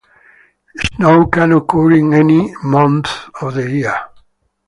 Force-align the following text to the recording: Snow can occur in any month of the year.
Snow 0.79 1.27
can 1.27 1.51
occur 1.51 1.91
in 1.91 2.11
any 2.15 2.51
month 2.63 3.07
of 3.39 3.53
the 3.53 3.69
year. 3.69 4.03